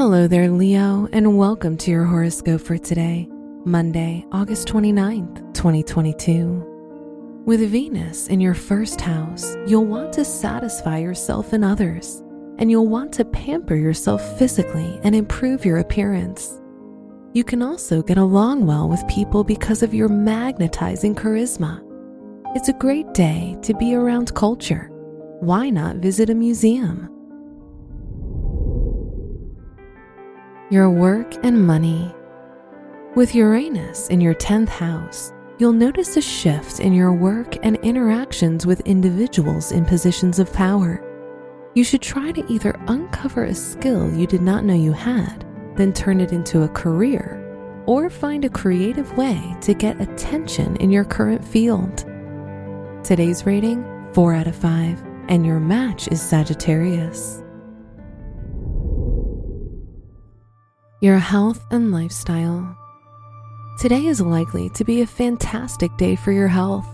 Hello 0.00 0.26
there, 0.26 0.48
Leo, 0.48 1.06
and 1.12 1.36
welcome 1.36 1.76
to 1.76 1.90
your 1.90 2.06
horoscope 2.06 2.62
for 2.62 2.78
today, 2.78 3.28
Monday, 3.66 4.24
August 4.32 4.66
29th, 4.66 5.52
2022. 5.52 7.42
With 7.44 7.60
Venus 7.70 8.26
in 8.28 8.40
your 8.40 8.54
first 8.54 8.98
house, 8.98 9.54
you'll 9.66 9.84
want 9.84 10.14
to 10.14 10.24
satisfy 10.24 10.96
yourself 10.96 11.52
and 11.52 11.62
others, 11.62 12.22
and 12.56 12.70
you'll 12.70 12.88
want 12.88 13.12
to 13.12 13.26
pamper 13.26 13.74
yourself 13.74 14.38
physically 14.38 14.98
and 15.04 15.14
improve 15.14 15.66
your 15.66 15.80
appearance. 15.80 16.58
You 17.34 17.44
can 17.44 17.60
also 17.60 18.02
get 18.02 18.16
along 18.16 18.64
well 18.64 18.88
with 18.88 19.06
people 19.06 19.44
because 19.44 19.82
of 19.82 19.92
your 19.92 20.08
magnetizing 20.08 21.14
charisma. 21.14 21.82
It's 22.56 22.70
a 22.70 22.78
great 22.78 23.12
day 23.12 23.54
to 23.60 23.74
be 23.74 23.94
around 23.94 24.34
culture. 24.34 24.88
Why 25.40 25.68
not 25.68 25.96
visit 25.96 26.30
a 26.30 26.34
museum? 26.34 27.19
Your 30.70 30.88
work 30.88 31.34
and 31.44 31.66
money. 31.66 32.14
With 33.16 33.34
Uranus 33.34 34.06
in 34.06 34.20
your 34.20 34.34
10th 34.34 34.68
house, 34.68 35.32
you'll 35.58 35.72
notice 35.72 36.16
a 36.16 36.22
shift 36.22 36.78
in 36.78 36.92
your 36.92 37.12
work 37.12 37.56
and 37.64 37.76
interactions 37.78 38.66
with 38.66 38.78
individuals 38.82 39.72
in 39.72 39.84
positions 39.84 40.38
of 40.38 40.52
power. 40.52 41.04
You 41.74 41.82
should 41.82 42.02
try 42.02 42.30
to 42.30 42.52
either 42.52 42.80
uncover 42.86 43.44
a 43.44 43.54
skill 43.54 44.14
you 44.14 44.28
did 44.28 44.42
not 44.42 44.64
know 44.64 44.74
you 44.74 44.92
had, 44.92 45.44
then 45.74 45.92
turn 45.92 46.20
it 46.20 46.30
into 46.30 46.62
a 46.62 46.68
career, 46.68 47.82
or 47.86 48.08
find 48.08 48.44
a 48.44 48.48
creative 48.48 49.16
way 49.16 49.56
to 49.62 49.74
get 49.74 50.00
attention 50.00 50.76
in 50.76 50.92
your 50.92 51.04
current 51.04 51.44
field. 51.44 52.04
Today's 53.02 53.44
rating 53.44 53.84
4 54.12 54.34
out 54.34 54.46
of 54.46 54.54
5, 54.54 55.02
and 55.28 55.44
your 55.44 55.58
match 55.58 56.06
is 56.08 56.22
Sagittarius. 56.22 57.42
Your 61.00 61.16
health 61.16 61.64
and 61.70 61.92
lifestyle. 61.92 62.76
Today 63.78 64.04
is 64.04 64.20
likely 64.20 64.68
to 64.70 64.84
be 64.84 65.00
a 65.00 65.06
fantastic 65.06 65.96
day 65.96 66.14
for 66.14 66.30
your 66.30 66.46
health. 66.46 66.86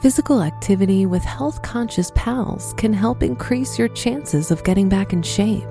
Physical 0.00 0.40
activity 0.40 1.04
with 1.04 1.24
health 1.24 1.60
conscious 1.60 2.12
pals 2.14 2.74
can 2.76 2.92
help 2.92 3.24
increase 3.24 3.76
your 3.76 3.88
chances 3.88 4.52
of 4.52 4.62
getting 4.62 4.88
back 4.88 5.12
in 5.12 5.20
shape. 5.20 5.66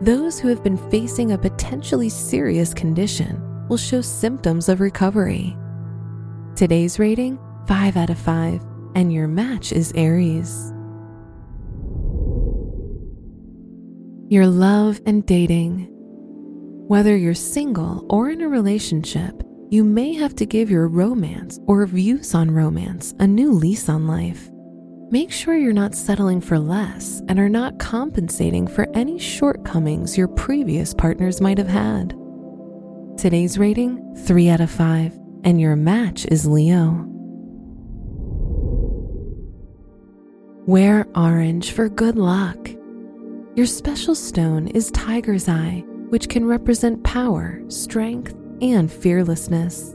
Those 0.00 0.38
who 0.38 0.48
have 0.48 0.64
been 0.64 0.78
facing 0.90 1.32
a 1.32 1.38
potentially 1.38 2.08
serious 2.08 2.72
condition 2.72 3.42
will 3.68 3.76
show 3.76 4.00
symptoms 4.00 4.70
of 4.70 4.80
recovery. 4.80 5.54
Today's 6.54 6.98
rating 6.98 7.38
5 7.66 7.98
out 7.98 8.08
of 8.08 8.18
5, 8.18 8.64
and 8.94 9.12
your 9.12 9.28
match 9.28 9.70
is 9.70 9.92
Aries. 9.96 10.72
Your 14.30 14.46
love 14.46 14.98
and 15.04 15.26
dating. 15.26 15.92
Whether 16.88 17.16
you're 17.16 17.34
single 17.34 18.06
or 18.08 18.30
in 18.30 18.40
a 18.42 18.48
relationship, 18.48 19.42
you 19.70 19.82
may 19.82 20.12
have 20.12 20.36
to 20.36 20.46
give 20.46 20.70
your 20.70 20.86
romance 20.86 21.58
or 21.66 21.84
views 21.84 22.32
on 22.32 22.48
romance 22.48 23.12
a 23.18 23.26
new 23.26 23.50
lease 23.50 23.88
on 23.88 24.06
life. 24.06 24.48
Make 25.10 25.32
sure 25.32 25.56
you're 25.56 25.72
not 25.72 25.96
settling 25.96 26.40
for 26.40 26.60
less 26.60 27.22
and 27.26 27.40
are 27.40 27.48
not 27.48 27.80
compensating 27.80 28.68
for 28.68 28.86
any 28.94 29.18
shortcomings 29.18 30.16
your 30.16 30.28
previous 30.28 30.94
partners 30.94 31.40
might 31.40 31.58
have 31.58 31.66
had. 31.66 32.10
Today's 33.18 33.58
rating 33.58 34.14
3 34.24 34.48
out 34.50 34.60
of 34.60 34.70
5, 34.70 35.12
and 35.42 35.60
your 35.60 35.74
match 35.74 36.24
is 36.26 36.46
Leo. 36.46 37.04
Wear 40.68 41.08
orange 41.16 41.72
for 41.72 41.88
good 41.88 42.16
luck. 42.16 42.70
Your 43.56 43.66
special 43.66 44.14
stone 44.14 44.68
is 44.68 44.92
Tiger's 44.92 45.48
Eye 45.48 45.84
which 46.08 46.28
can 46.28 46.46
represent 46.46 47.02
power, 47.04 47.60
strength, 47.68 48.34
and 48.60 48.90
fearlessness. 48.90 49.94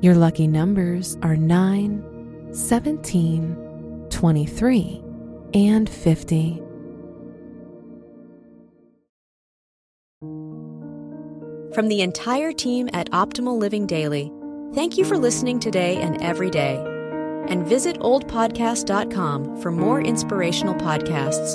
Your 0.00 0.14
lucky 0.14 0.46
numbers 0.46 1.16
are 1.22 1.36
9, 1.36 2.48
17, 2.52 4.06
23, 4.10 5.02
and 5.54 5.88
50. 5.88 6.62
From 11.74 11.88
the 11.88 12.02
entire 12.02 12.52
team 12.52 12.88
at 12.92 13.10
Optimal 13.10 13.58
Living 13.58 13.86
Daily, 13.86 14.30
thank 14.74 14.96
you 14.96 15.04
for 15.04 15.18
listening 15.18 15.58
today 15.58 15.96
and 15.96 16.22
every 16.22 16.48
day. 16.48 16.76
And 17.48 17.66
visit 17.66 17.98
oldpodcast.com 17.98 19.60
for 19.60 19.72
more 19.72 20.00
inspirational 20.00 20.74
podcasts. 20.76 21.54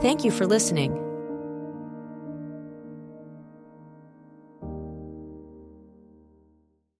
Thank 0.00 0.24
you 0.24 0.30
for 0.30 0.46
listening. 0.46 1.01